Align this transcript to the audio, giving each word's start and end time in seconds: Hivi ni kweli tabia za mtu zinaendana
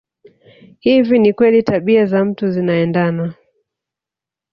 Hivi 0.79 1.19
ni 1.19 1.33
kweli 1.33 1.63
tabia 1.63 2.05
za 2.05 2.25
mtu 2.25 2.51
zinaendana 2.51 3.33